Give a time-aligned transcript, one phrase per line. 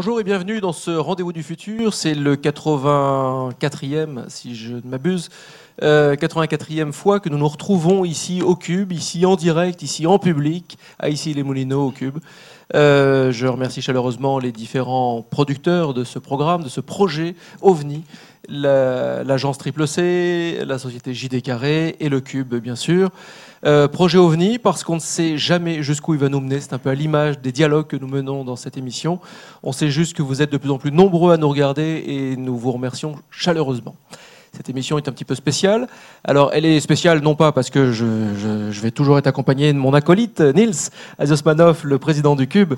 [0.00, 1.92] Bonjour et bienvenue dans ce rendez-vous du futur.
[1.92, 5.28] C'est le 84e, si je ne m'abuse,
[5.82, 10.20] 84e euh, fois que nous nous retrouvons ici au Cube, ici en direct, ici en
[10.20, 12.18] public, à ici les Moulineaux au Cube.
[12.74, 18.04] Euh, je remercie chaleureusement les différents producteurs de ce programme, de ce projet OVNI,
[18.48, 23.10] l'agence Triple C, la société JD Carré et le Cube, bien sûr.
[23.64, 26.60] Euh, projet OVNI, parce qu'on ne sait jamais jusqu'où il va nous mener.
[26.60, 29.18] C'est un peu à l'image des dialogues que nous menons dans cette émission.
[29.62, 32.36] On sait juste que vous êtes de plus en plus nombreux à nous regarder et
[32.36, 33.96] nous vous remercions chaleureusement.
[34.56, 35.86] Cette émission est un petit peu spéciale.
[36.24, 39.94] Alors, elle est spéciale non pas parce que je, vais toujours être accompagné de mon
[39.94, 42.74] acolyte, Nils Azosmanov, le président du Cube,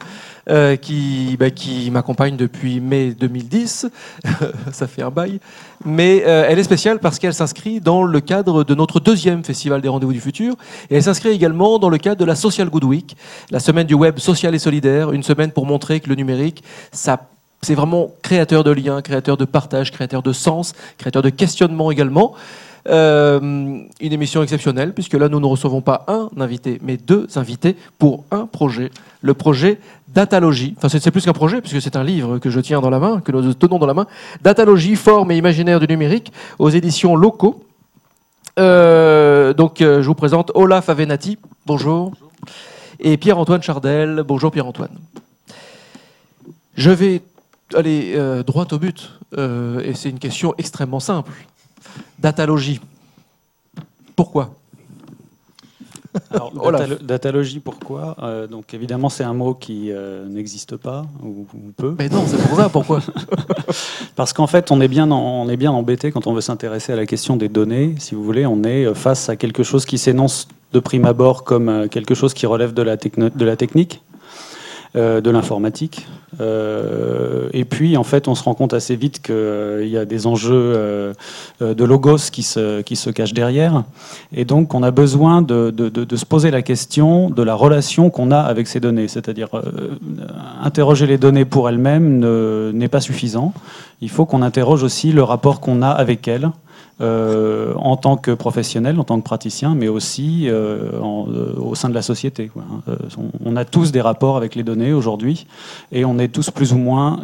[0.48, 3.88] euh, qui, bah, qui m'accompagne depuis mai 2010.
[4.72, 5.40] Ça fait un bail.
[5.84, 9.80] Mais euh, elle est spéciale parce qu'elle s'inscrit dans le cadre de notre deuxième festival
[9.80, 10.54] des rendez-vous du futur.
[10.90, 13.16] Et elle s'inscrit également dans le cadre de la Social Good Week,
[13.50, 16.62] la semaine du web social et solidaire, une semaine pour montrer que le numérique,
[16.92, 17.29] ça
[17.62, 22.34] c'est vraiment créateur de liens, créateur de partage, créateur de sens, créateur de questionnement également.
[22.88, 23.38] Euh,
[24.00, 28.24] une émission exceptionnelle, puisque là, nous ne recevons pas un invité, mais deux invités pour
[28.30, 28.90] un projet.
[29.20, 30.74] Le projet Datalogie.
[30.76, 33.20] Enfin, c'est plus qu'un projet, puisque c'est un livre que je tiens dans la main,
[33.20, 34.06] que nous tenons dans la main.
[34.42, 37.64] Datalogie, forme et imaginaire du numérique, aux éditions locaux.
[38.58, 41.38] Euh, donc, euh, je vous présente Olaf Avenatti.
[41.66, 42.10] Bonjour.
[42.10, 42.30] Bonjour.
[42.98, 44.24] Et Pierre-Antoine Chardel.
[44.26, 44.90] Bonjour, Pierre-Antoine.
[46.76, 47.22] Je vais
[47.74, 49.10] aller euh, droit au but.
[49.36, 51.32] Euh, et c'est une question extrêmement simple.
[52.18, 52.80] Datalogie.
[54.16, 54.50] Pourquoi
[56.30, 56.52] Alors,
[57.02, 58.16] datalogie, pourquoi?
[58.22, 59.90] Euh, Donc évidemment, c'est un mot qui
[60.28, 61.46] n'existe pas ou,
[61.76, 61.94] peu.
[61.98, 62.68] Mais non, c'est pour ça.
[62.68, 63.00] Pourquoi?
[64.16, 66.96] Parce qu'en fait, on est bien, on est bien embêté quand on veut s'intéresser à
[66.96, 67.94] la question des données.
[67.98, 71.88] Si vous voulez, on est face à quelque chose qui s'énonce de prime abord comme
[71.88, 74.02] quelque chose qui relève de la, de la technique,
[74.96, 76.08] euh, de l'informatique.
[76.40, 80.04] Euh, et puis, en fait, on se rend compte assez vite qu'il euh, y a
[80.04, 81.14] des enjeux
[81.60, 83.84] de logos qui se, qui se cachent derrière.
[84.34, 88.32] Et donc, on a besoin de, de, se poser la question de la relation qu'on
[88.32, 89.06] a avec ces données.
[89.06, 89.48] C'est-à-dire,
[90.60, 93.54] interroger les données pour elles-mêmes n'est pas suffisant.
[94.00, 96.50] Il faut qu'on interroge aussi le rapport qu'on a avec elles.
[97.00, 101.88] Euh, en tant que professionnel, en tant que praticien, mais aussi euh, euh, au sein
[101.88, 102.50] de la société.
[102.58, 102.94] Hein.
[103.42, 105.46] On, a tous des rapports avec les données aujourd'hui
[105.92, 107.20] et on est tous plus ou moins,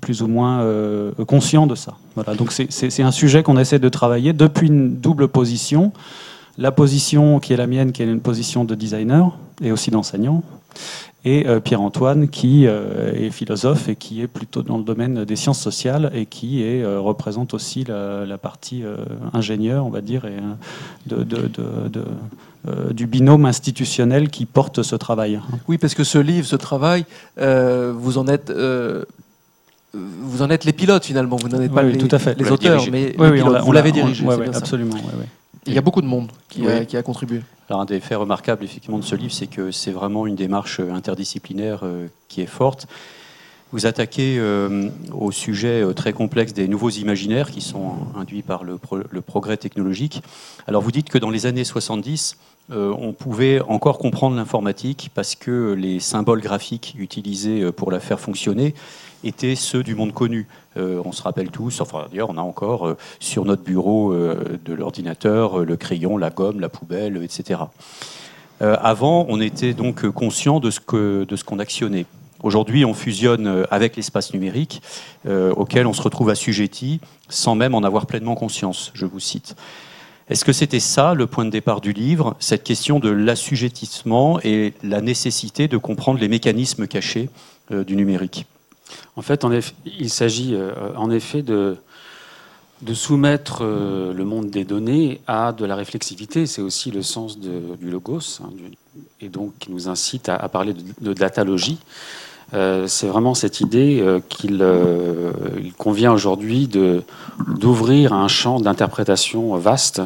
[0.00, 0.66] plus ou moins
[1.26, 1.94] conscients de ça.
[2.14, 2.34] Voilà.
[2.34, 5.92] Donc c'est un sujet qu'on essaie de travailler depuis une double position.
[6.56, 10.42] La position qui est la mienne, qui est une position de designer et aussi d'enseignant,
[11.24, 15.36] et euh, Pierre-Antoine qui euh, est philosophe et qui est plutôt dans le domaine des
[15.36, 18.82] sciences sociales et qui est, euh, représente aussi la, partie
[19.32, 20.36] ingénieur, on va dire, et,
[21.06, 21.24] de,
[22.92, 25.40] du binôme institutionnel qui porte ce travail.
[25.68, 27.06] Oui, parce que ce livre, ce travail,
[27.38, 28.52] vous en êtes
[29.94, 32.36] vous en êtes les pilotes finalement, vous n'en êtes pas les, tout à fait.
[32.38, 34.26] les auteurs, mais vous l'avez dirigé.
[34.52, 34.96] absolument.
[35.66, 37.40] Il y a beaucoup de monde qui, a, contribué.
[37.68, 40.80] Alors un des faits remarquables effectivement de ce livre, c'est que c'est vraiment une démarche
[40.80, 42.86] interdisciplinaire euh, qui est forte.
[43.74, 48.78] Vous attaquez euh, au sujet très complexe des nouveaux imaginaires qui sont induits par le,
[49.20, 50.22] progrès technologique.
[50.66, 52.38] Alors vous dites que dans les années 70,
[52.70, 58.74] on pouvait encore comprendre l'informatique parce que les symboles graphiques utilisés pour la faire fonctionner
[59.24, 60.46] étaient ceux du monde connu.
[60.76, 64.58] Euh, on se rappelle tous, enfin d'ailleurs on a encore euh, sur notre bureau euh,
[64.64, 67.60] de l'ordinateur le crayon, la gomme, la poubelle, etc.
[68.60, 72.06] avant, on était donc conscient de ce qu'on actionnait.
[72.44, 74.82] Aujourd'hui, on fusionne avec l'espace numérique
[75.26, 79.56] auquel on se retrouve assujetti sans même en avoir pleinement conscience, je vous cite.
[80.28, 84.74] Est-ce que c'était ça le point de départ du livre, cette question de l'assujettissement et
[84.82, 87.30] la nécessité de comprendre les mécanismes cachés
[87.70, 88.46] du numérique?
[89.16, 89.46] En fait,
[89.86, 91.76] il s'agit euh, en effet de,
[92.92, 96.46] soumettre euh, le monde des données à de la réflexivité.
[96.46, 98.50] C'est aussi le sens du logos, hein,
[99.20, 101.78] et donc qui nous incite à, parler de, datalogie.
[102.52, 104.64] Euh, c'est vraiment cette idée qu'il
[105.78, 110.02] convient aujourd'hui d'ouvrir un champ d'interprétation vaste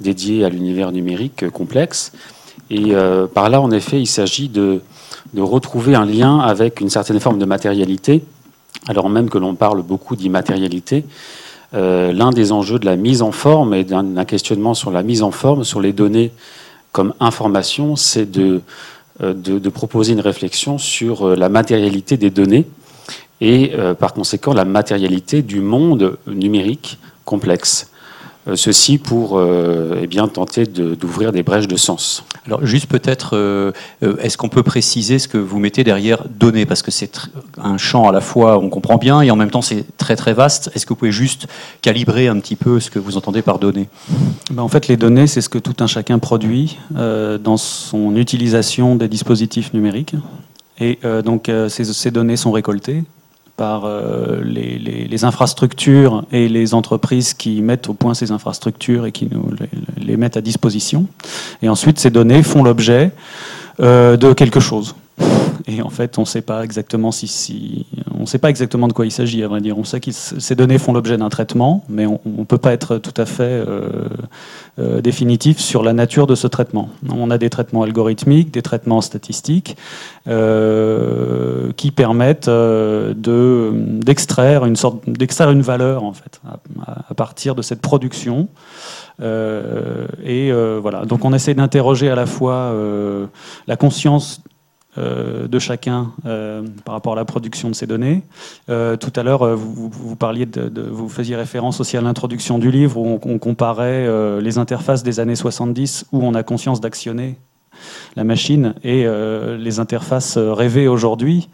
[0.00, 2.12] dédié à l'univers numérique complexe.
[2.70, 2.94] Et
[3.34, 4.80] par là, en effet, il s'agit de
[5.34, 8.22] de retrouver un lien avec une certaine forme de matérialité,
[8.88, 11.04] alors même que l'on parle beaucoup d'immatérialité.
[11.72, 15.22] Euh, l'un des enjeux de la mise en forme et d'un questionnement sur la mise
[15.22, 16.32] en forme, sur les données
[16.90, 18.62] comme information, c'est de,
[19.22, 22.66] euh, de, proposer une réflexion sur euh, la matérialité des données
[23.42, 27.90] et par conséquent la matérialité du monde numérique complexe.
[28.48, 32.24] Euh, ceci pour euh, eh bien, tenter d'ouvrir des brèches de sens.
[32.46, 33.72] Alors juste peut-être, euh,
[34.02, 36.64] est-ce qu'on peut préciser ce que vous mettez derrière données?
[36.64, 37.28] Parce que c'est
[37.62, 40.32] un champ à la fois, on comprend bien, et en même temps c'est très très
[40.32, 40.70] vaste.
[40.74, 41.48] Est-ce que vous pouvez juste
[41.82, 43.88] calibrer un petit peu ce que vous entendez par données?
[44.50, 48.96] Ben, En fait, les données, c'est ce que tout un chacun produit dans son utilisation
[48.96, 50.14] des dispositifs numériques.
[50.78, 53.04] Et donc ces, ces données sont récoltées
[53.60, 59.28] par euh, les, infrastructures et les entreprises qui mettent au point ces infrastructures et qui
[59.30, 59.52] nous
[59.98, 61.04] les, mettent à disposition.
[61.60, 63.12] Et ensuite, ces données font l'objet
[63.80, 64.94] euh, de quelque chose.
[65.66, 67.86] Et en fait, on ne sait pas exactement si,
[68.18, 69.42] on sait pas exactement de quoi il s'agit.
[69.42, 72.44] À vrai dire, on sait que ces données font l'objet d'un traitement, mais on ne
[72.44, 73.88] peut pas être tout à fait euh,
[74.78, 76.88] euh, définitif sur la nature de ce traitement.
[77.10, 79.76] On a des traitements algorithmiques, des traitements statistiques
[80.28, 86.40] euh, qui permettent de d'extraire une sorte d'extraire une valeur en fait
[87.08, 88.48] à, partir de cette production.
[89.20, 91.04] et voilà.
[91.04, 92.74] Donc on essaie d'interroger à la fois
[93.66, 94.42] la conscience
[94.98, 98.22] euh, de chacun euh, par rapport à la production de ces données.
[98.68, 102.96] Euh, tout à l'heure, vous, parliez de, vous faisiez référence aussi à l'introduction du livre
[102.98, 104.08] où on, comparait
[104.40, 107.36] les interfaces des années 70 où on a conscience d'actionner
[108.16, 109.06] la machine et
[109.58, 111.48] les interfaces rêvées aujourd'hui.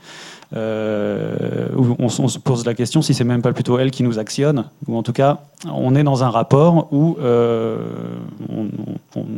[0.54, 4.20] Euh, où on, se pose la question si c'est même pas plutôt elle qui nous
[4.20, 7.78] actionne, ou en tout cas, on est dans un rapport où euh,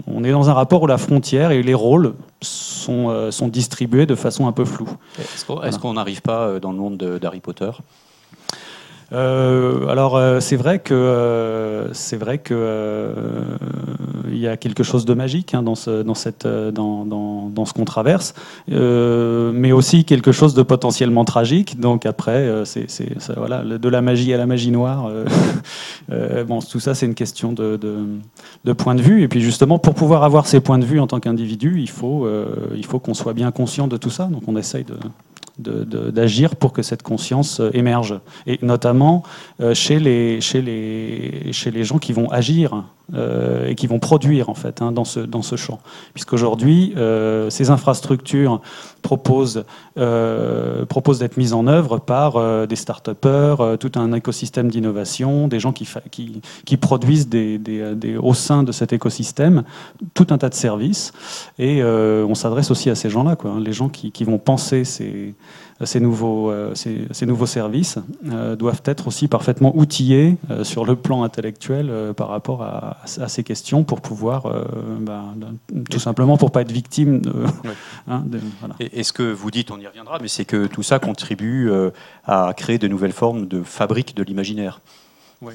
[0.06, 2.12] on, est dans un rapport où la frontière et les rôles
[2.42, 4.90] sont, euh, sont distribués de façon un peu floue.
[5.64, 7.70] Est-ce qu'on n'arrive pas dans le monde d'Harry Potter?
[9.12, 13.14] Euh, alors euh, c'est vrai que euh, c'est vrai que
[14.30, 17.64] il y a quelque chose de magique hein, dans ce dans cette dans, dans, dans
[17.64, 18.34] ce qu'on traverse,
[18.68, 21.80] mais aussi quelque chose de potentiellement tragique.
[21.80, 22.86] Donc après c'est
[23.36, 25.10] voilà de la magie à la magie noire.
[26.46, 28.04] bon tout ça c'est une question de, de,
[28.64, 31.06] de, point de vue et puis justement pour pouvoir avoir ces points de vue en
[31.06, 32.28] tant qu'individu il faut
[32.76, 34.26] il faut qu'on soit bien conscient de tout ça.
[34.26, 34.94] Donc on essaye de
[35.58, 38.18] d'agir pour que cette conscience euh, émerge.
[38.46, 39.22] Et notamment
[39.60, 42.84] euh, chez les, chez, les, chez les gens qui vont agir
[43.14, 45.80] euh, et qui vont produire en fait hein, dans, ce, dans ce champ.
[46.14, 46.94] Puisqu'aujourd'hui,
[47.48, 48.60] ces infrastructures
[49.02, 49.64] proposent,
[50.88, 55.88] proposent d'être mises en œuvre par des start-upers, tout un écosystème d'innovation, des gens qui,
[56.64, 57.28] qui, produisent
[58.20, 59.62] au sein de cet écosystème
[60.14, 61.12] tout un tas de services.
[61.58, 65.34] Et on s'adresse aussi à ces gens-là, hein, les gens qui, qui vont penser ces
[65.84, 70.96] ces nouveaux, euh, ces, nouveaux services euh, doivent être aussi parfaitement outillés euh, sur le
[70.96, 74.52] plan intellectuel par rapport à, ces questions pour pouvoir,
[75.00, 75.24] bah,
[75.90, 77.32] tout simplement pour pas être victime de.
[78.10, 78.24] Hein,
[78.80, 81.70] Et, ce que vous dites, on y reviendra, mais c'est que tout ça contribue
[82.26, 84.80] à créer de nouvelles formes de fabrique de l'imaginaire.
[85.42, 85.52] Oui.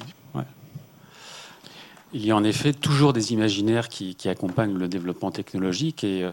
[2.12, 6.30] Il y a en effet toujours des imaginaires qui, qui accompagnent le développement technologique et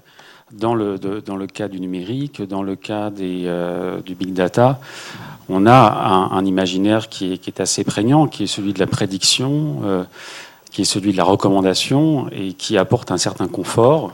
[0.53, 4.79] dans le, dans le cas du numérique, dans le cas euh, du big data,
[5.49, 8.87] on a un, imaginaire qui est, qui est, assez prégnant, qui est celui de la
[8.87, 10.03] prédiction, euh,
[10.71, 14.13] qui est celui de la recommandation et qui apporte un certain confort.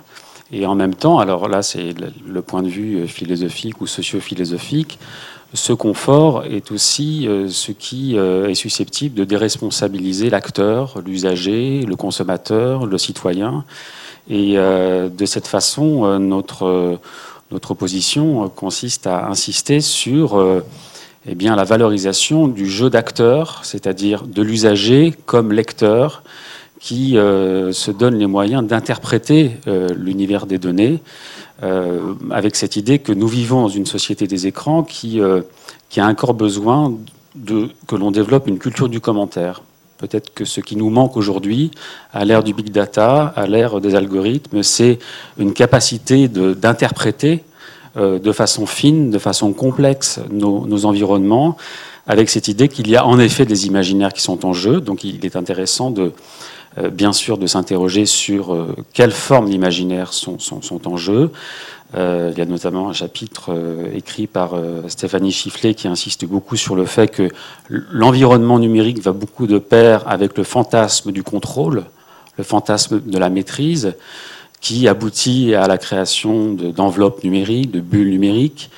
[0.51, 1.94] Et en même temps, alors là c'est
[2.25, 4.99] le, point de vue euh, philosophique ou socio-philosophique,
[5.53, 12.97] ce confort est aussi ce qui est susceptible de déresponsabiliser l'acteur, l'usager, le consommateur, le
[12.97, 13.63] citoyen.
[14.30, 16.99] Et euh, de cette façon, euh, notre,
[17.51, 20.44] notre position consiste à insister sur
[21.30, 26.23] eh bien, la valorisation du jeu d'acteur, c'est-à-dire de l'usager comme lecteur
[26.87, 29.57] qui se donne les moyens d'interpréter
[29.95, 31.01] l'univers des données,
[31.61, 36.94] avec cette idée que nous vivons dans une société des écrans qui, a encore besoin
[37.87, 39.63] que l'on développe une culture du commentaire.
[39.97, 41.71] Peut-être que ce qui nous manque aujourd'hui,
[42.13, 44.99] à l'ère du big data, à l'ère des algorithmes, c'est
[45.39, 47.44] une capacité d'interpréter
[47.97, 51.57] euh, de façon fine, de façon complexe nos, environnements,
[52.06, 54.81] avec cette idée qu'il y a en effet des imaginaires qui sont en jeu.
[54.81, 56.09] Donc il est intéressant de, euh,
[56.92, 60.38] bien sûr, de s'interroger sur euh, quelles formes d'imaginaires sont,
[60.86, 61.31] en jeu,
[61.96, 66.26] euh, il y a notamment un chapitre euh, écrit par euh, Stéphanie Chifflet qui insiste
[66.26, 67.30] beaucoup sur le fait que
[67.69, 71.86] l'environnement numérique va beaucoup de pair avec le fantasme du contrôle,
[72.38, 73.96] le fantasme de la maîtrise,
[74.60, 78.69] qui aboutit à la création d'enveloppes numériques, de bulles numériques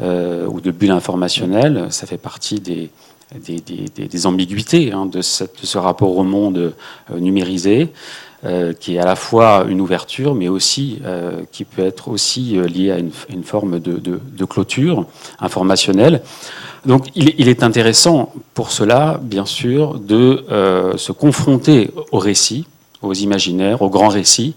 [0.00, 1.88] ou de bulles informationnelles.
[1.90, 2.90] Ça fait partie des,
[3.34, 6.74] des, ambiguïtés hein, de, ce rapport au monde
[7.10, 7.92] numérisé.
[8.44, 12.58] Euh, qui est à la fois une ouverture, mais aussi euh, qui peut être aussi
[12.58, 15.06] euh, lié à une, forme de, clôture
[15.40, 16.20] informationnelle.
[16.84, 22.66] Donc il, est intéressant pour cela, bien sûr, de euh, se confronter aux récits,
[23.02, 24.54] aux imaginaires, aux grands récits,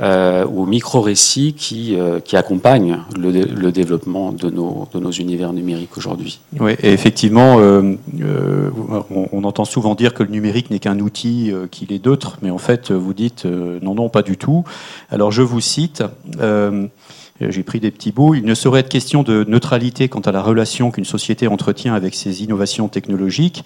[0.00, 5.96] euh, aux micro-récits qui, euh, qui accompagnent le, développement de nos, de nos univers numériques
[5.96, 6.40] aujourd'hui.
[6.58, 7.98] Oui, effectivement, on,
[9.10, 12.58] on, entend souvent dire que le numérique n'est qu'un outil, qu'il est d'autres, mais en
[12.58, 14.64] fait, vous dites non, non, pas du tout.
[15.10, 16.02] Alors je vous cite.
[17.42, 18.34] Euh, j'ai pris des petits bouts.
[18.34, 22.14] Il ne saurait être question de neutralité quant à la relation qu'une société entretient avec
[22.14, 23.64] ses innovations technologiques.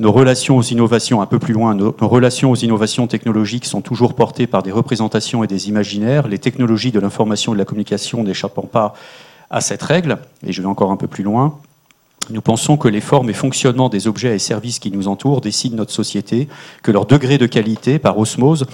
[0.00, 4.14] Nos relations aux innovations, un peu plus loin, nos, relations aux innovations technologiques sont toujours
[4.14, 8.22] portées par des représentations et des imaginaires, les technologies de l'information et de la communication
[8.22, 8.94] n'échappant pas
[9.50, 10.18] à cette règle.
[10.46, 11.58] Et je vais encore un peu plus loin.
[12.30, 15.76] Nous pensons que les formes et fonctionnements des objets et services qui nous entourent décident
[15.76, 16.46] notre société,
[16.84, 18.66] que leur degré de qualité, par osmose,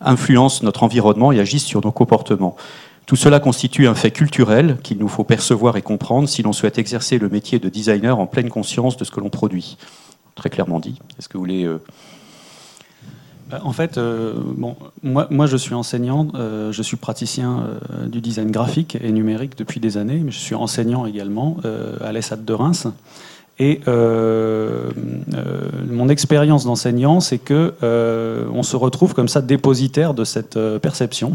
[0.00, 2.56] influence notre environnement et agissent sur nos comportements.
[3.06, 6.78] Tout cela constitue un fait culturel qu'il nous faut percevoir et comprendre si l'on souhaite
[6.78, 9.76] exercer le métier de designer en pleine conscience de ce que l'on produit.
[10.34, 10.98] Très clairement dit.
[11.18, 11.64] Est-ce que vous voulez...
[11.64, 11.80] Euh,
[13.50, 14.34] bah, en fait, euh,
[15.02, 17.68] moi, je suis enseignant, euh, je suis praticien
[18.06, 21.58] du design graphique et numérique depuis des années, mais je suis enseignant également
[22.00, 22.86] à l'ESAT de Reims.
[23.58, 24.88] Et mon
[26.08, 27.74] expérience d'enseignant, c'est que
[28.52, 31.32] on se retrouve comme ça dépositaire de cette perception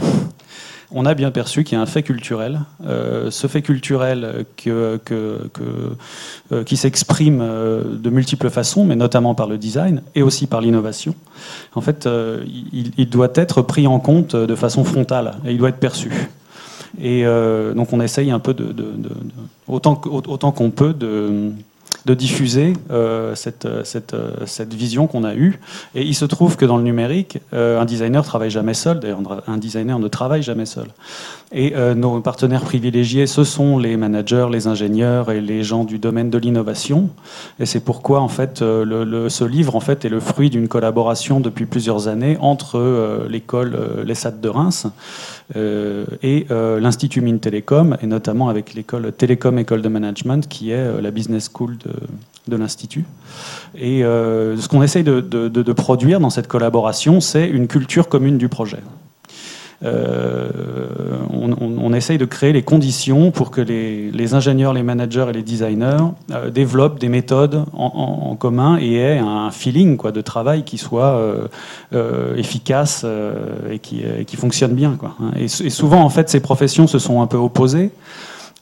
[0.91, 2.61] on a bien perçu qu'il y a un fait culturel.
[2.85, 4.97] Euh, ce fait culturel euh,
[6.65, 11.13] qui s'exprime euh, de multiples façons, mais notamment par le design et aussi par l'innovation,
[11.75, 15.79] en fait, il, doit être pris en compte de façon frontale et il doit être
[15.79, 16.11] perçu.
[17.01, 18.73] Et donc on essaye un peu de,
[19.67, 21.51] autant, autant qu'on peut de
[22.05, 24.15] de diffuser euh, cette, cette,
[24.45, 25.59] cette, vision qu'on a eue.
[25.95, 28.99] Et il se trouve que dans le numérique, euh, un designer travaille jamais seul.
[28.99, 30.87] D'ailleurs, un designer ne travaille jamais seul.
[31.51, 35.99] Et euh, nos partenaires privilégiés, ce sont les managers, les ingénieurs et les gens du
[35.99, 37.09] domaine de l'innovation.
[37.59, 41.39] Et c'est pourquoi, en fait, le, ce livre en fait, est le fruit d'une collaboration
[41.39, 44.87] depuis plusieurs années entre l'école l'ESAT de Reims
[45.55, 51.11] et l'Institut Mines Télécom, et notamment avec l'école Télécom École de Management, qui est la
[51.11, 51.77] business school
[52.49, 53.05] de l'Institut.
[53.75, 58.49] Et euh, ce qu'on essaye de, produire dans cette collaboration, c'est une culture commune du
[58.49, 58.79] projet.
[59.83, 60.49] Euh,
[61.31, 65.97] on, essaye de créer les conditions pour que les, ingénieurs, les managers et les designers
[66.31, 71.19] euh, développent des méthodes en, commun et aient un feeling quoi, de travail qui soit
[72.37, 73.05] efficace
[73.71, 74.97] et qui, qui, fonctionne bien.
[74.99, 75.15] Quoi.
[75.35, 77.91] Et, et, souvent, en fait, ces professions se sont un peu opposées.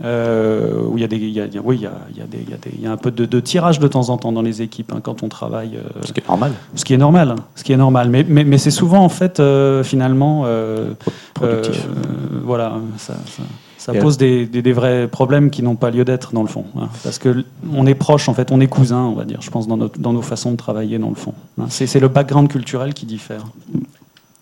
[0.03, 2.21] Euh, où il y a des, il y a, oui, il y a, il y
[2.21, 3.87] a, des, il y a, des, il y a un peu de, de, tirage de
[3.87, 5.77] temps en temps dans les équipes hein, quand on travaille.
[5.77, 6.53] Euh, ce qui est normal.
[6.75, 8.09] Ce qui est normal, ce qui est normal.
[8.09, 10.45] Mais, mais, mais c'est souvent en fait euh, finalement
[11.33, 11.87] productif.
[12.43, 13.43] voilà, ça, ça,
[13.77, 16.65] ça pose des, des, des, vrais problèmes qui n'ont pas lieu d'être dans le fond,
[16.77, 19.41] hein, parce que on est proche en fait, on est cousins, on va dire.
[19.41, 21.33] Je pense dans, notre, dans nos façons de travailler dans le fond.
[21.59, 21.65] Hein.
[21.69, 23.45] C'est le background culturel qui diffère.
[23.73, 23.81] Vous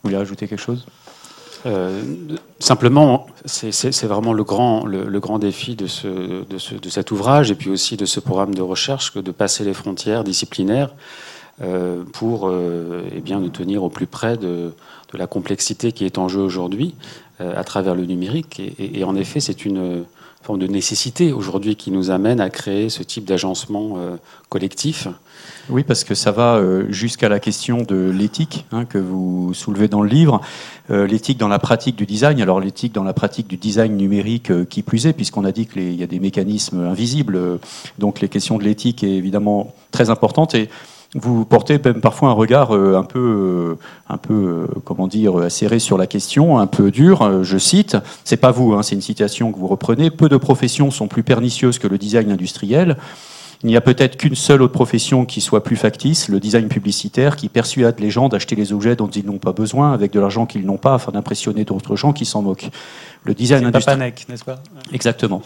[0.03, 0.85] voulez rajouter quelque chose?
[1.65, 2.01] Euh,
[2.59, 7.69] simplement, c'est vraiment le grand, défi de, ce, de, ce, de, cet ouvrage et puis
[7.69, 10.91] aussi de ce programme de recherche que de passer les frontières disciplinaires
[11.61, 14.73] euh, pour euh, eh bien, nous tenir au plus près de,
[15.13, 16.93] la complexité qui est en jeu aujourd'hui
[17.39, 18.61] à travers le numérique.
[18.79, 20.05] Et, en effet, c'est une
[20.41, 23.97] forme de nécessité aujourd'hui qui nous amène à créer ce type d'agencement
[24.49, 25.07] collectif
[25.69, 29.87] oui, parce que ça va euh, jusqu'à la question de l'éthique hein, que vous soulevez
[29.87, 30.41] dans le livre.
[30.91, 32.39] Euh, l'éthique dans la pratique du design.
[32.39, 35.65] Alors l'éthique dans la pratique du design numérique, euh, qui plus est, puisqu'on a dit
[35.65, 37.59] qu'il y a des mécanismes invisibles.
[37.97, 40.69] donc les questions de l'éthique est évidemment très importante et
[41.15, 43.77] vous portez même parfois un regard un peu,
[44.09, 47.43] un peu, comment dire, acéré sur la question, un peu dur.
[47.43, 50.11] Je cite, c'est pas vous, hein, c'est une citation que vous reprenez.
[50.11, 52.97] Peu de professions sont plus pernicieuses que le design industriel.
[53.63, 57.35] Il n'y a peut-être qu'une seule autre profession qui soit plus factice, le design publicitaire,
[57.35, 60.45] qui persuade les gens d'acheter les objets dont ils n'ont pas besoin avec de l'argent
[60.45, 62.69] qu'ils n'ont pas afin d'impressionner d'autres gens qui s'en moquent.
[63.23, 64.13] Le design industriel.
[64.29, 64.61] n'est-ce pas?
[64.93, 65.41] Exactement.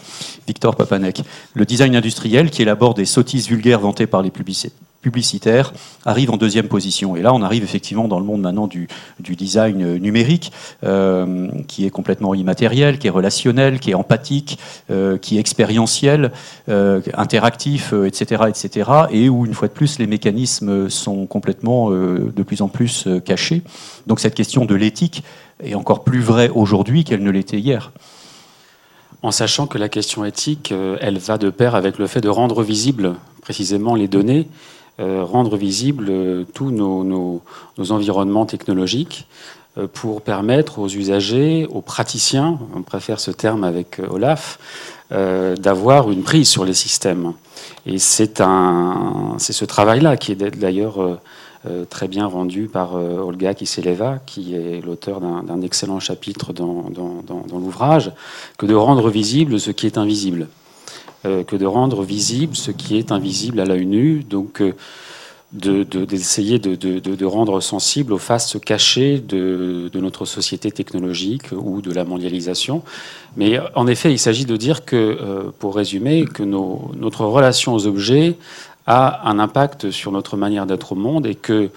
[0.46, 1.22] Victor Papanek.
[1.54, 5.72] Le design industriel qui élabore des sottises vulgaires vantées par les publicités publicitaire
[6.04, 7.16] arrive en deuxième position.
[7.16, 8.88] Et là, on arrive effectivement dans le monde maintenant du,
[9.18, 10.52] design numérique,
[10.84, 14.58] euh, qui est complètement immatériel, qui est relationnel, qui est empathique,
[14.90, 16.32] euh, qui est expérientiel,
[16.68, 22.42] euh, interactif, etc., etc., et où, une fois de plus, les mécanismes sont complètement de
[22.42, 23.62] plus en plus cachés.
[24.06, 25.22] Donc cette question de l'éthique
[25.62, 27.92] est encore plus vraie aujourd'hui qu'elle ne l'était hier.
[29.22, 32.62] En sachant que la question éthique, elle va de pair avec le fait de rendre
[32.62, 34.48] visibles précisément les données
[35.00, 37.42] rendre visibles tous nos,
[37.90, 39.26] environnements technologiques
[39.94, 44.58] pour permettre aux usagers, aux praticiens, on préfère ce terme avec Olaf,
[45.10, 47.32] d'avoir une prise sur les systèmes.
[47.86, 51.20] Et c'est ce travail-là qui est d'ailleurs
[51.66, 56.90] euh, très bien rendu par euh, Olga Kiseleva, qui est l'auteur d'un excellent chapitre dans,
[57.52, 58.12] l'ouvrage,
[58.56, 60.48] que de rendre visible ce qui est invisible.
[61.26, 64.24] Euh, que de rendre visible ce qui est invisible à l'œil nu.
[64.24, 64.62] Donc,
[65.52, 72.04] d'essayer de, de, rendre sensible aux faces cachées de, notre société technologique ou de la
[72.04, 72.82] mondialisation.
[73.36, 77.86] Mais en effet, il s'agit de dire que, pour résumer, que nos, notre relation aux
[77.86, 78.38] objets
[78.86, 81.68] a un impact sur notre manière d'être au monde et que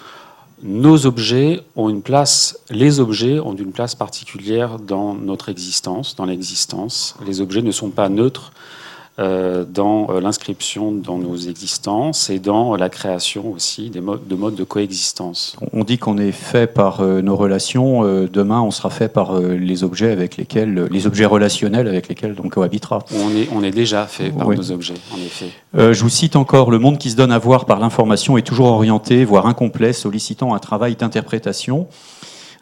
[0.62, 6.24] nos objets ont une place, les objets ont une place particulière dans notre existence, dans
[6.24, 7.16] l'existence.
[7.26, 8.83] Les objets ne sont pas neutres euh,
[9.18, 14.56] dans euh, l'inscription dans nos existences et dans la création aussi des modes, de modes
[14.56, 15.56] de coexistence.
[15.72, 19.84] On dit qu'on est fait par euh, nos relations, demain on sera fait par les
[19.84, 23.04] objets avec lesquels, les objets relationnels avec lesquels on cohabitera.
[23.14, 25.50] On est, on est déjà fait par nos objets, en effet.
[25.74, 28.66] je vous cite encore, le monde qui se donne à voir par l'information est toujours
[28.66, 31.86] orienté, voire incomplet, sollicitant un travail d'interprétation.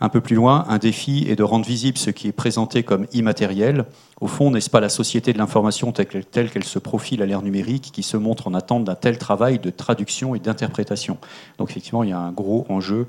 [0.05, 3.07] Un peu plus loin, un défi est de rendre visible ce qui est présenté comme
[3.13, 3.85] immatériel.
[4.21, 7.91] Au fond, n'est-ce pas la société de l'information telle qu'elle se profile à l'ère numérique
[7.93, 11.19] qui se montre en attente d'un tel travail de traduction et d'interprétation?
[11.59, 13.07] Donc effectivement, il y a un gros enjeu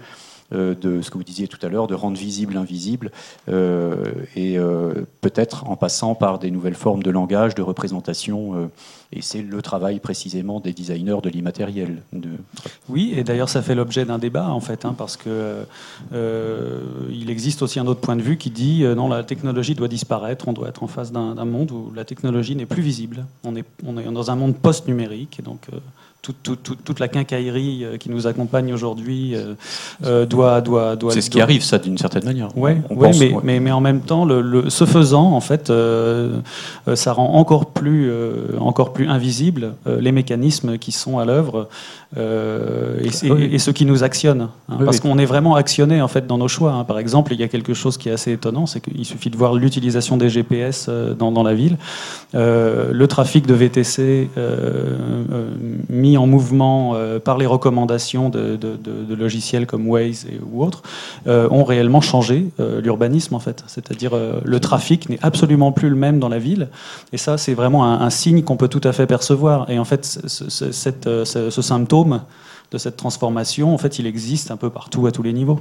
[0.52, 3.12] de ce que vous disiez tout à l'heure, de rendre visible l'invisible,
[3.50, 3.96] euh,
[4.36, 8.70] et euh, peut-être en passant par des nouvelles formes de langage, de représentation.
[9.12, 12.02] et c'est le travail précisément des designers de l'immatériel.
[12.90, 15.66] Oui, et d'ailleurs ça fait l'objet d'un débat en fait, hein, parce que
[16.14, 20.48] il existe aussi un autre point de vue qui dit non, la technologie doit disparaître,
[20.48, 23.26] on doit être en face d'un monde où la technologie n'est plus visible.
[23.44, 25.68] On est, on est dans un monde post-numérique, donc
[26.24, 29.56] toute, la quincaillerie euh, qui nous accompagne aujourd'hui euh,
[30.06, 31.12] euh, doit, doit, doit.
[31.12, 32.48] C'est ce qui arrive, ça, d'une certaine manière.
[32.56, 35.72] Oui, ouais, mais, mais, mais, en même temps, le, ce faisant, en fait,
[36.94, 38.12] ça rend encore plus,
[38.60, 41.68] encore plus invisible les mécanismes qui sont à l'œuvre
[42.18, 43.08] et,
[43.52, 44.50] et, ce qui nous actionne.
[44.70, 46.72] Hein, parce qu'on est vraiment actionné en fait dans nos choix.
[46.72, 46.84] Hein.
[46.84, 49.38] Par exemple, il y a quelque chose qui est assez étonnant, c'est qu'il suffit de
[49.38, 51.78] voir l'utilisation des GPS dans, dans, la ville,
[52.34, 54.30] le trafic de VTC
[55.90, 58.58] mis en mouvement euh, par les recommandations de,
[59.10, 60.84] logiciels comme Waze ou autres,
[61.28, 63.64] euh, ont réellement changé euh, l'urbanisme en fait.
[63.68, 64.12] C'est-à-dire
[64.44, 66.70] le trafic n'est absolument plus le même dans la ville.
[67.12, 69.70] Et ça, c'est vraiment un, signe qu'on peut tout à fait percevoir.
[69.70, 72.22] Et en fait, ce symptôme
[72.74, 75.60] de cette transformation, en fait, il existe un peu partout, à tous les niveaux,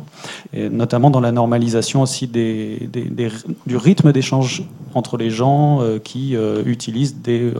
[0.53, 6.63] et notamment dans la normalisation aussi du rythme d'échange entre les gens euh, qui euh,
[6.65, 7.53] utilisent des,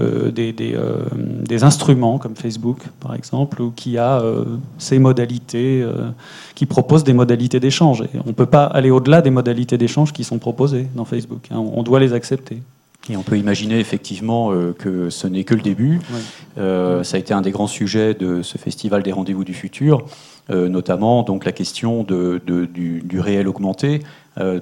[0.00, 4.22] euh, des, instruments comme Facebook, par exemple, ou qui a
[4.78, 5.84] ces modalités,
[6.54, 8.04] qui proposent des modalités d'échange.
[8.24, 11.48] on ne peut pas aller au-delà des modalités d'échange qui sont proposées dans Facebook.
[11.50, 11.56] Hein.
[11.58, 12.60] on doit les accepter.
[13.10, 16.00] Et on peut imaginer effectivement euh, que ce n'est que le début.
[16.58, 20.04] Euh, ça a été un des grands sujets de ce festival des rendez-vous du futur,
[20.50, 24.02] euh, notamment donc la question de, du, réel augmenté,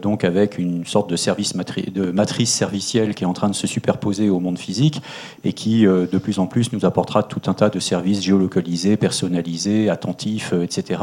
[0.03, 3.67] donc avec une sorte de, service de matrice servicielle qui est en train de se
[3.67, 5.03] superposer au monde physique
[5.43, 9.91] et qui de plus en plus nous apportera tout un tas de services géolocalisés, personnalisés,
[9.91, 11.03] attentifs, etc.,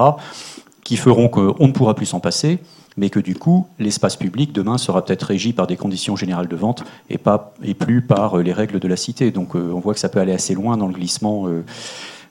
[0.86, 2.60] qui feront qu'on ne pourra plus s'en passer
[3.02, 6.56] mais que du coup, l'espace public demain sera peut-être régi par des conditions générales de
[6.56, 9.32] vente et, pas, et plus par euh, les règles de la cité.
[9.32, 11.48] Donc euh, on voit que ça peut aller assez loin dans le glissement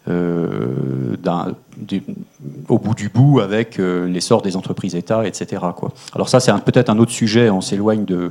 [0.08, 1.16] euh,
[2.68, 5.60] au bout du bout avec l'essor des entreprises-États, etc.
[5.76, 5.92] Quoi.
[6.14, 8.30] Alors ça, c'est peut-être un autre sujet, on s'éloigne de...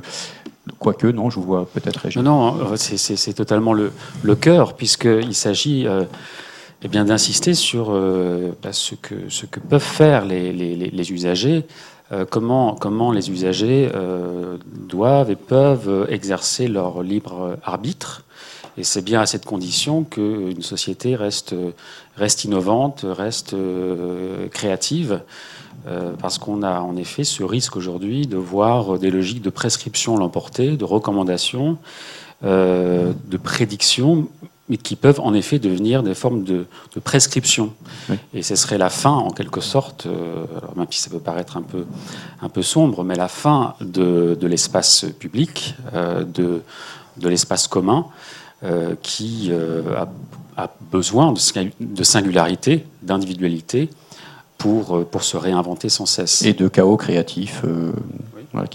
[0.78, 2.08] Quoique, non, je vous vois peut-être.
[2.20, 3.92] Non, non c'est totalement le,
[4.34, 5.86] cœur, puisqu'il s'agit...
[6.82, 7.90] Eh bien d'insister sur
[8.62, 11.66] bah, ce, que, peuvent faire les, usagers
[12.28, 14.56] comment, comment les usagers euh,
[14.88, 18.24] doivent et peuvent exercer leur libre arbitre.
[18.76, 21.54] Et c'est bien à cette condition qu'une société reste,
[22.16, 25.20] reste innovante, reste euh, créative,
[26.20, 30.76] parce qu'on a en effet ce risque aujourd'hui de voir des logiques de prescription l'emporter,
[30.76, 31.78] de recommandation,
[32.42, 34.28] de prédiction,
[34.70, 36.64] mais qui peuvent en effet devenir des formes de,
[37.02, 37.74] prescription.
[38.32, 41.62] Et ce serait la fin, en quelque sorte, euh, même si ça peut paraître un
[41.62, 41.84] peu,
[42.40, 46.62] un peu sombre, mais la fin de, l'espace public, euh, de,
[47.16, 48.06] de l'espace commun,
[48.62, 49.50] euh, qui
[50.56, 53.90] a, besoin de, singularité, d'individualité,
[54.56, 56.42] pour, pour se réinventer sans cesse.
[56.42, 57.62] Et de chaos créatif.
[58.52, 58.68] Voilà.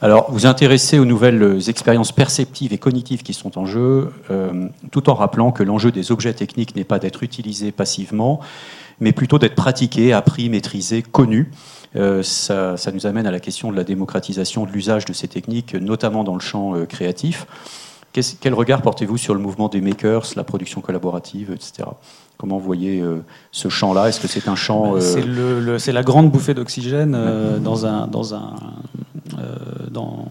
[0.00, 5.10] Alors, vous intéressez aux nouvelles expériences perceptives et cognitives qui sont en jeu, euh, tout
[5.10, 8.40] en rappelant que l'enjeu des objets techniques n'est pas d'être utilisés passivement,
[9.00, 11.50] mais plutôt d'être pratiqués, appris, maîtrisés, connus.
[11.96, 15.28] Euh, ça, ça nous amène à la question de la démocratisation de l'usage de ces
[15.28, 17.46] techniques, notamment dans le champ euh, créatif.
[18.40, 21.88] Quel regard portez-vous sur le mouvement des makers, la production collaborative, etc.
[22.36, 24.08] Comment vous voyez euh, ce champ-là?
[24.08, 24.94] Est-ce que c'est un champ...
[24.96, 28.77] euh, C'est la grande bouffée d'oxygène euh, dans, un, dans, un, euh,
[29.90, 30.26] dans,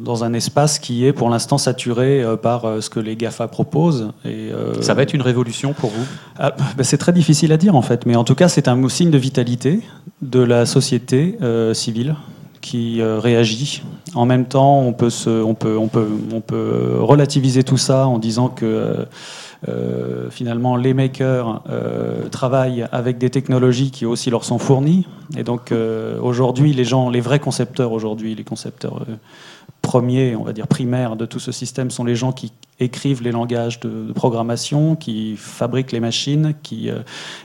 [0.00, 3.48] dans un espace qui est pour l'instant saturé euh, par euh, ce que les GAFA
[3.48, 4.12] proposent.
[4.24, 6.04] Et, euh, Ça va être une révolution pour vous?
[6.38, 8.88] Ah, bah, c'est très difficile à dire en fait, mais en tout cas c'est un
[8.88, 9.80] signe de vitalité
[10.22, 12.16] de la société euh, civile
[12.60, 13.82] qui euh, réagit.
[14.14, 18.06] En même temps, on peut, se, on, peut, on, peut, on peut relativiser tout ça
[18.06, 19.06] en disant que
[19.68, 25.06] euh, finalement les makers euh, travaillent avec des technologies qui aussi leur sont fournies.
[25.36, 29.04] Et donc euh, aujourd'hui, les gens, les vrais concepteurs aujourd'hui, les concepteurs
[29.82, 33.32] premiers, on va dire primaires de tout ce système sont les gens qui écrivent les
[33.32, 36.90] langages de, programmation, qui fabriquent les machines, qui,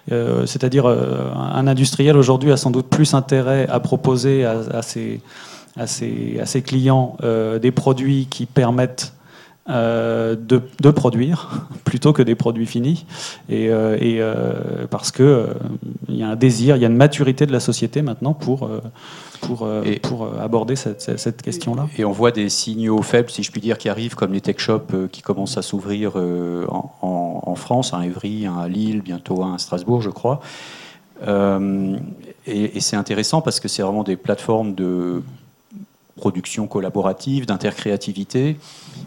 [0.10, 7.18] c'est-à-dire un industriel aujourd'hui a sans doute plus intérêt à proposer à, ses, clients
[7.62, 9.15] des produits qui permettent
[9.68, 13.06] euh, de, de produire plutôt que des produits finis
[13.50, 15.48] et, euh, et, euh, parce que
[16.08, 18.70] il y a un désir, il y a une maturité de la société maintenant pour
[19.42, 21.88] pour, Et- pour aborder cette, question-là.
[21.98, 24.58] Et on voit des signaux faibles, si je puis dire, qui arrivent, comme les tech
[24.60, 29.02] shops qui commencent à s'ouvrir en, en- en France, un à Évry, un à Lille,
[29.02, 30.40] bientôt un à Strasbourg, je crois.
[31.28, 35.22] Et et c'est intéressant parce que c'est vraiment des plateformes de
[36.20, 38.58] production collaborative, d'intercréativité.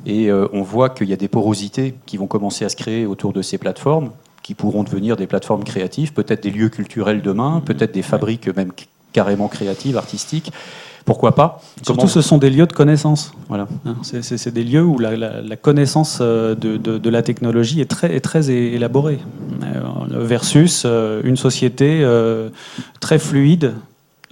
[0.06, 3.06] Et euh, on voit qu'il y a des porosités qui vont commencer à se créer
[3.06, 4.10] autour de ces plateformes,
[4.42, 8.72] qui pourront devenir des plateformes créatives, peut-être des lieux culturels demain, peut-être des fabriques même
[9.12, 10.52] carrément créatives, artistiques.
[11.06, 11.62] Pourquoi pas?
[11.82, 13.32] Surtout, Comment- ce sont des lieux de connaissance.
[13.48, 13.66] Voilà.
[13.86, 17.80] Hein, C'est des lieux où la, la- la connaissance euh, de, de- de la technologie
[17.80, 19.18] est très, est très élaborée,
[19.62, 20.84] euh, versus
[21.24, 22.06] une société
[23.00, 23.72] très fluide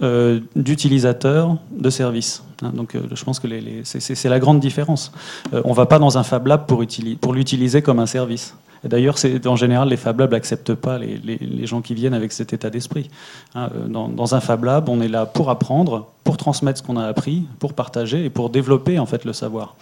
[0.01, 2.43] euh, d'utilisateurs de services.
[2.61, 5.11] Hein, donc, euh, je pense que les- c'est- la grande différence.
[5.53, 8.55] Euh, on ne va pas dans un Fab Lab pour l'utiliser comme un service.
[8.83, 12.53] D'ailleurs, en général, les Fab Labs n'acceptent pas les, les- gens qui viennent avec cet
[12.53, 13.09] état d'esprit.
[13.55, 16.97] Hein, euh, dans, un Fab Lab, on est là pour apprendre, pour transmettre ce qu'on
[16.97, 19.75] a appris, pour partager et pour développer en fait le savoir.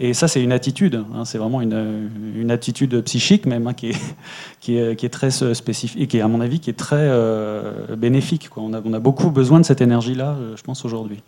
[0.00, 1.02] Et ça, c'est une attitude.
[1.14, 3.96] hein, c'est vraiment une, une attitude psychique même hein, qui, est,
[4.60, 7.96] qui, est, qui est très spécifique et qui, à mon avis, qui est très euh,
[7.96, 8.48] bénéfique.
[8.56, 11.20] On, a, on a beaucoup besoin de cette énergie-là, euh, je pense aujourd'hui.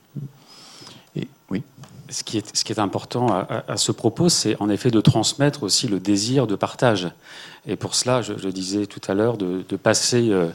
[2.14, 6.46] Ce qui est, important à, ce propos, c'est en effet de transmettre aussi le désir
[6.46, 7.08] de partage.
[7.66, 10.46] Et pour cela, je, disais tout à l'heure, de, passer euh,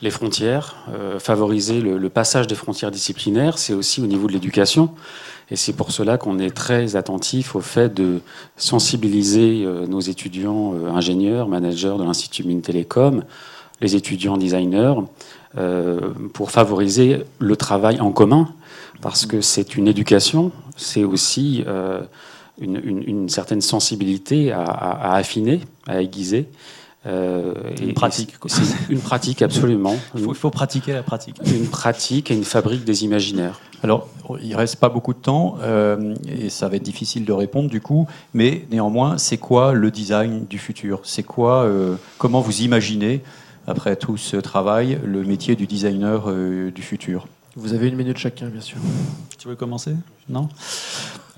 [0.00, 4.94] les frontières, euh, favoriser le, passage des frontières disciplinaires, c'est aussi au niveau de l'éducation.
[5.50, 8.22] Et c'est pour cela qu'on est très attentif au fait de
[8.56, 13.22] sensibiliser euh, nos étudiants ingénieurs, managers de l'Institut Mines Télécom,
[13.82, 14.94] les étudiants designers,
[15.58, 16.00] euh,
[16.32, 18.48] pour favoriser le travail en commun,
[19.02, 22.00] parce que c'est une éducation, c'est aussi euh,
[22.60, 26.46] une, une- une certaine sensibilité à, à- à affiner, à aiguiser.
[27.04, 28.48] Euh, Une pratique, quoi.
[28.88, 29.96] Une pratique, absolument.
[30.16, 31.34] Il faut, pratiquer la pratique.
[31.44, 33.58] Une pratique et une fabrique des imaginaires.
[33.82, 34.06] Alors,
[34.40, 37.80] il reste pas beaucoup de temps euh, et ça va être difficile de répondre du
[37.80, 38.06] coup.
[38.34, 41.00] Mais néanmoins, c'est quoi le design du futur?
[41.02, 43.22] C'est quoi euh, Comment vous imaginez,
[43.66, 48.18] après tout ce travail, le métier du designer euh, du futur Vous avez une minute
[48.18, 48.78] chacun, bien sûr.
[49.38, 49.94] Tu veux commencer?
[50.28, 50.48] Non?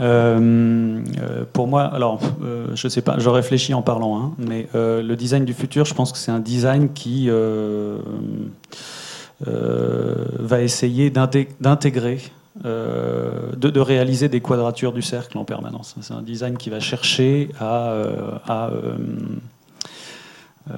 [0.01, 4.69] Euh, euh, Pour moi, alors, euh, je sais pas, je réfléchis en parlant, hein, mais
[4.75, 7.99] euh, le design du futur, je pense que c'est un design qui euh,
[9.47, 12.21] euh, va essayer d'inté- d'intégrer,
[12.65, 15.95] euh, de, de réaliser des quadratures du cercle en permanence.
[16.01, 17.89] C'est un design qui va chercher à.
[17.91, 18.97] euh, euh,
[20.71, 20.75] euh,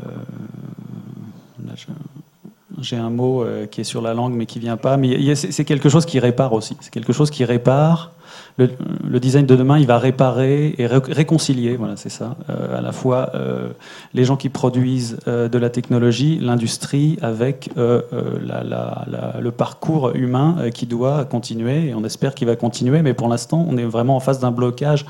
[2.81, 4.97] j'ai un mot euh, qui est sur la langue mais qui vient pas.
[4.97, 6.77] Mais c'est quelque chose qui répare aussi.
[6.81, 8.13] C'est quelque chose qui répare.
[8.59, 11.77] Le, design de demain, il va réparer et ré- réconcilier.
[11.77, 12.37] Voilà, c'est ça.
[12.49, 13.69] Euh, à la fois euh,
[14.15, 21.89] les gens qui produisent de la technologie, l'industrie, avec le parcours humain qui doit continuer.
[21.89, 23.03] Et on espère qu'il va continuer.
[23.03, 25.05] Mais pour l'instant, on est vraiment en face d'un blocage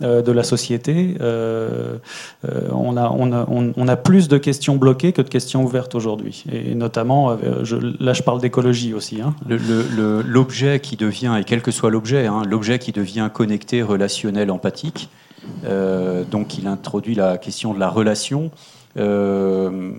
[0.00, 1.14] de la société.
[1.20, 1.96] Euh,
[2.48, 5.62] euh, on, a, on, a, on- on a plus de questions bloquées que de questions
[5.64, 6.44] ouvertes aujourd'hui.
[6.52, 9.20] Et notamment, euh, je- là je parle d'écologie aussi.
[9.22, 9.34] hein.
[10.26, 15.10] L'objet qui devient, et quel que soit l'objet, hein, l'objet qui devient connecté, relationnel, empathique,
[15.64, 18.50] euh, donc il introduit la question de la relation.
[18.96, 19.90] euh,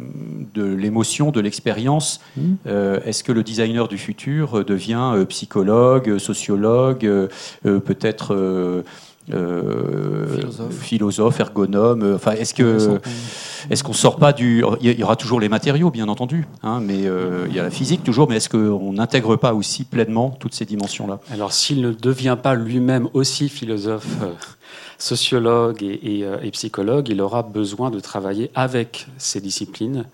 [0.54, 2.22] de l'émotion, de l'expérience.
[2.38, 2.42] Mmh.
[2.68, 7.28] Euh, Est-ce que le designer du futur devient euh, psychologue, sociologue, euh,
[7.66, 8.34] euh, peut-être
[9.34, 10.74] euh, Philosophe.
[10.80, 13.00] philosophe, ergonome euh, Enfin, est-ce que
[13.70, 17.06] est-ce qu'on sort pas du Il y aura toujours les matériaux, bien entendu, hein, mais
[17.08, 18.30] euh, il y a la physique toujours.
[18.30, 21.20] Mais est-ce qu'on n'intègre pas aussi pleinement toutes ces dimensions-là?
[21.32, 24.32] Alors s'il ne devient pas lui-même aussi philosophe, euh,
[24.98, 30.06] sociologue et, et, et psychologue, il aura besoin de travailler avec ces disciplines,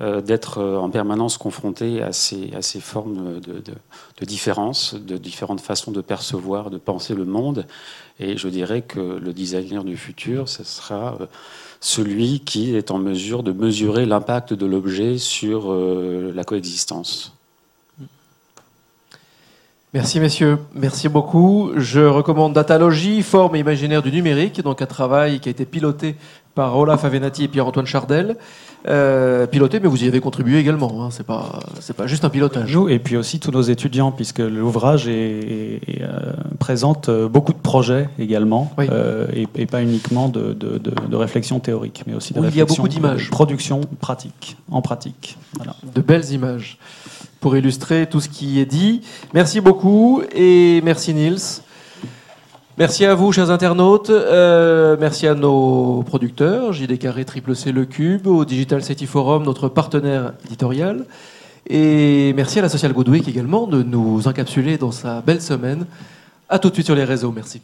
[0.00, 6.00] d'être euh, en permanence confronté à ces, formes de, de, différences, de différentes façons de
[6.00, 7.66] percevoir, de penser le monde.
[8.18, 11.26] Et je dirais que le designer du futur, ce sera euh,
[11.80, 17.34] celui qui est en mesure de mesurer l'impact de l'objet sur euh, la coexistence.
[19.92, 21.72] Merci messieurs, merci beaucoup.
[21.74, 26.14] Je recommande Datalogie, forme imaginaire du numérique, donc un travail qui a été piloté
[26.54, 28.36] par Olaf Avenatti et Pierre-Antoine Chardel.
[28.88, 31.04] Euh, piloté, mais vous y avez contribué également.
[31.04, 31.08] Hein.
[31.10, 32.74] C'est pas, c'est pas juste un pilotage.
[32.74, 37.28] Nous, et puis aussi tous nos étudiants, puisque l'ouvrage est- est- est, euh, présente euh,
[37.28, 38.86] beaucoup de projets également, Oui.
[38.90, 42.46] euh, et, et pas uniquement de, de- de- de réflexion théorique, mais aussi de Oui,
[42.50, 43.28] il y a réflexion, beaucoup d'images.
[43.30, 45.36] production pratique, en pratique.
[45.56, 45.74] Voilà.
[45.94, 46.78] de belles images
[47.40, 49.02] pour illustrer tout ce qui est dit.
[49.34, 51.36] Merci beaucoup et merci Niels.
[52.80, 54.08] Merci à vous, chers internautes.
[54.08, 59.42] Euh, merci à nos producteurs, JD Carré, Triple C, Le Cube, au Digital City Forum,
[59.42, 61.04] notre partenaire éditorial.
[61.68, 65.84] Et merci à la Social Good Week également de nous encapsuler dans sa belle semaine.
[66.48, 67.32] À tout de suite sur les réseaux.
[67.32, 67.60] Merci.